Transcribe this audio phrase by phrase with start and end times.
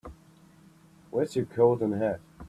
[1.11, 2.21] Where's your coat and hat?